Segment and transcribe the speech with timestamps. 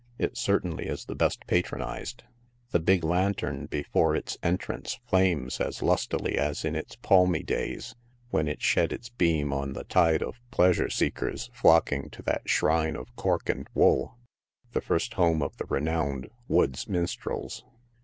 [0.17, 2.23] It certainly is the best patronized.
[2.71, 7.93] The big lantern before its en trance flames as lustily as in its palmy days,
[8.31, 12.95] when it shed its beams on the tide of pleasure seekers flocking to that shrine
[12.95, 14.17] of cork and wool—
[14.71, 17.63] the firstehome of the renowned Wood's Minstrels.